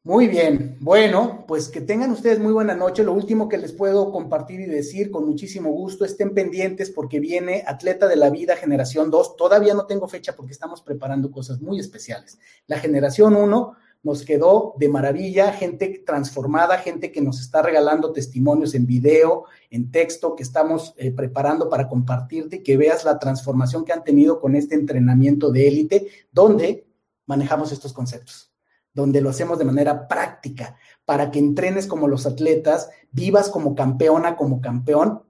[0.04, 3.04] Muy bien, bueno, pues que tengan ustedes muy buena noche.
[3.04, 7.64] Lo último que les puedo compartir y decir con muchísimo gusto, estén pendientes porque viene
[7.66, 9.36] Atleta de la Vida Generación 2.
[9.36, 12.40] Todavía no tengo fecha porque estamos preparando cosas muy especiales.
[12.68, 13.76] La Generación 1
[14.06, 19.90] nos quedó de maravilla, gente transformada, gente que nos está regalando testimonios en video, en
[19.90, 24.40] texto, que estamos eh, preparando para compartirte y que veas la transformación que han tenido
[24.40, 26.88] con este entrenamiento de élite, donde
[27.26, 28.54] manejamos estos conceptos,
[28.94, 34.36] donde lo hacemos de manera práctica, para que entrenes como los atletas, vivas como campeona,
[34.36, 35.24] como campeón,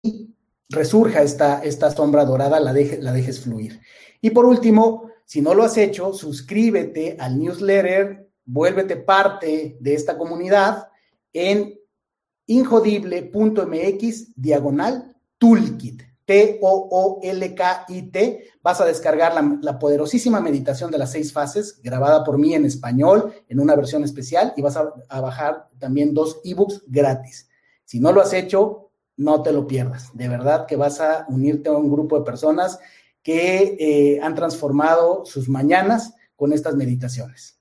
[0.00, 0.32] y
[0.68, 3.80] resurja esta, esta sombra dorada, la, la dejes fluir.
[4.20, 10.18] Y por último, si no lo has hecho, suscríbete al newsletter, vuélvete parte de esta
[10.18, 10.88] comunidad
[11.32, 11.78] en
[12.46, 16.02] injodible.mx diagonal toolkit.
[16.24, 17.14] T-O-O-L-K-I-T.
[18.60, 23.32] Vas a descargar la, poderosísima meditación de las seis fases, grabada por mí en español,
[23.46, 27.48] en una versión especial, y vas a, a bajar también dos ebooks gratis.
[27.84, 30.10] Si no lo has hecho, no te lo pierdas.
[30.12, 32.80] De verdad que vas a unirte a un grupo de personas
[33.22, 37.58] que eh, han transformado sus mañanas con estas meditaciones.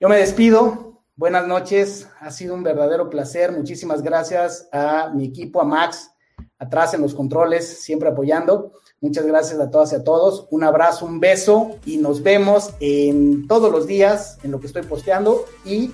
[0.00, 1.02] Yo me despido.
[1.16, 2.08] Buenas noches.
[2.20, 3.52] Ha sido un verdadero placer.
[3.52, 6.10] Muchísimas gracias a mi equipo, a Max,
[6.58, 8.72] atrás en los controles, siempre apoyando.
[9.00, 10.46] Muchas gracias a todas y a todos.
[10.50, 14.82] Un abrazo, un beso y nos vemos en todos los días en lo que estoy
[14.82, 15.92] posteando y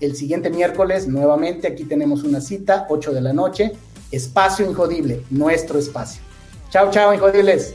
[0.00, 3.72] el siguiente miércoles nuevamente aquí tenemos una cita, 8 de la noche,
[4.10, 6.22] espacio injodible, nuestro espacio.
[6.70, 7.74] Chao, chao, injodibles.